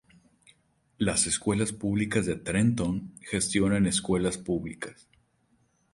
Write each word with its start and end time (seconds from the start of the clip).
Las 0.97 1.27
Escuelas 1.27 1.73
Públicas 1.73 2.25
de 2.25 2.35
Trenton 2.35 3.11
gestiona 3.21 3.87
escuelas 3.87 4.39
públicas. 4.39 5.07